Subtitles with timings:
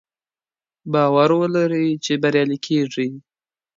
[0.91, 3.09] باور ولرئ چې بریالي کیږئ.